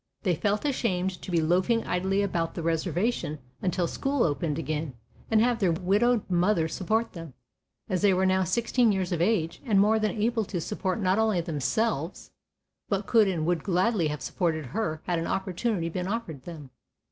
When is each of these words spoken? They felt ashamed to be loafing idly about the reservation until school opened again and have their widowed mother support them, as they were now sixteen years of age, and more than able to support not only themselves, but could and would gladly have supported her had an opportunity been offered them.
They 0.23 0.33
felt 0.33 0.65
ashamed 0.65 1.21
to 1.21 1.29
be 1.29 1.43
loafing 1.43 1.83
idly 1.85 2.23
about 2.23 2.55
the 2.55 2.63
reservation 2.63 3.37
until 3.61 3.85
school 3.85 4.23
opened 4.23 4.57
again 4.57 4.95
and 5.29 5.39
have 5.41 5.59
their 5.59 5.71
widowed 5.71 6.27
mother 6.27 6.67
support 6.67 7.13
them, 7.13 7.35
as 7.87 8.01
they 8.01 8.11
were 8.11 8.25
now 8.25 8.43
sixteen 8.43 8.91
years 8.91 9.11
of 9.11 9.21
age, 9.21 9.61
and 9.63 9.79
more 9.79 9.99
than 9.99 10.19
able 10.19 10.43
to 10.45 10.59
support 10.59 10.99
not 10.99 11.19
only 11.19 11.39
themselves, 11.39 12.31
but 12.89 13.05
could 13.05 13.27
and 13.27 13.45
would 13.45 13.61
gladly 13.63 14.07
have 14.07 14.23
supported 14.23 14.65
her 14.65 15.01
had 15.05 15.19
an 15.19 15.27
opportunity 15.27 15.87
been 15.87 16.07
offered 16.07 16.45
them. 16.45 16.71